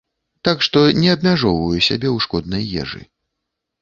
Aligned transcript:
Так 0.47 0.63
што 0.67 0.79
не 1.03 1.11
абмяжоўваю 1.17 1.79
сябе 1.89 2.09
ў 2.15 2.27
шкоднай 2.27 2.63
ежы. 2.85 3.01